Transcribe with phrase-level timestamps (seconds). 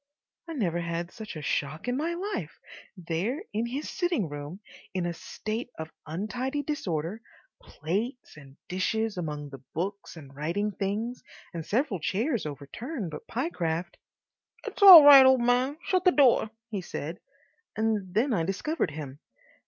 [0.47, 2.59] I never had such a shock in my life.
[2.97, 4.59] There was his sitting room
[4.95, 7.21] in a state of untidy disorder,
[7.61, 11.21] plates and dishes among the books and writing things,
[11.53, 13.95] and several chairs overturned, but Pyecraft—
[14.65, 17.19] "It's all right, o' man; shut the door," he said,
[17.77, 19.19] and then I discovered him.